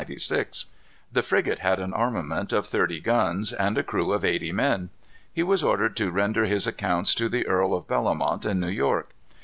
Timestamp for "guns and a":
2.99-3.83